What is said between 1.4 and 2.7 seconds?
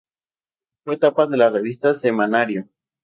revista Semanario.